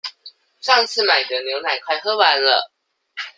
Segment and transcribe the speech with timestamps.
[0.61, 2.71] 上次買的牛奶快喝完了